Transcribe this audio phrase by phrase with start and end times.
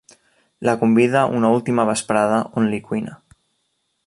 [0.59, 3.19] La convida una última vesprada on li cuina.